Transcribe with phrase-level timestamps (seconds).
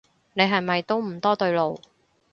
[0.33, 1.79] 你係咪都唔多對路